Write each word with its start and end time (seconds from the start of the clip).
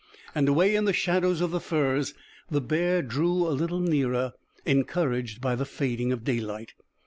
And 0.33 0.49
away 0.49 0.75
in 0.75 0.85
the 0.85 0.93
shadows 0.93 1.41
of 1.41 1.51
the 1.51 1.59
firs 1.59 2.15
the 2.49 2.59
bear 2.59 3.03
drew 3.03 3.45
a 3.47 3.51
little 3.53 3.79
nearer, 3.81 4.33
encouraged 4.65 5.39
by 5.41 5.53
the 5.53 5.63
fading 5.63 6.11
of 6.11 6.23
daylight. 6.23 6.73